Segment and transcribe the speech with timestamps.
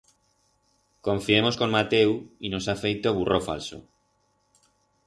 [1.07, 2.09] Confiemos con Mateu
[2.45, 3.77] y nos ha feito burro falso.